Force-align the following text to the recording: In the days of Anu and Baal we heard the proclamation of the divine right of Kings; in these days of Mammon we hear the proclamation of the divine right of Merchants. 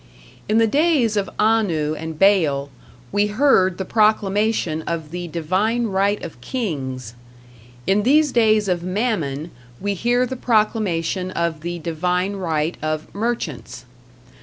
In 0.49 0.57
the 0.57 0.65
days 0.65 1.15
of 1.15 1.29
Anu 1.37 1.93
and 1.93 2.17
Baal 2.17 2.71
we 3.11 3.27
heard 3.27 3.77
the 3.77 3.85
proclamation 3.85 4.81
of 4.87 5.11
the 5.11 5.27
divine 5.27 5.83
right 5.85 6.19
of 6.23 6.41
Kings; 6.41 7.13
in 7.85 8.01
these 8.01 8.31
days 8.31 8.67
of 8.67 8.81
Mammon 8.81 9.51
we 9.79 9.93
hear 9.93 10.25
the 10.25 10.35
proclamation 10.35 11.29
of 11.29 11.61
the 11.61 11.77
divine 11.77 12.37
right 12.37 12.77
of 12.81 13.13
Merchants. 13.13 13.85